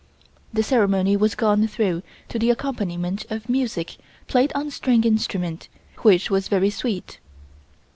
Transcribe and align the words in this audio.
The 0.51 0.63
ceremony 0.63 1.15
was 1.15 1.35
gone 1.35 1.67
through 1.67 2.01
to 2.29 2.39
the 2.39 2.49
accompaniment 2.49 3.23
of 3.29 3.47
music 3.47 3.97
played 4.25 4.51
on 4.55 4.71
string 4.71 5.03
instruments, 5.03 5.69
which 6.01 6.31
was 6.31 6.47
very 6.47 6.71
sweet. 6.71 7.19